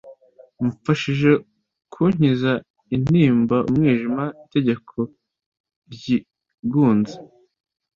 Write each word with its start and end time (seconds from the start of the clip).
mfashije 0.67 1.31
kunkiza 1.93 2.51
intimba 2.95 3.57
umwijima, 3.69 4.23
itegeko 4.45 4.97
ryigunze 5.93 7.15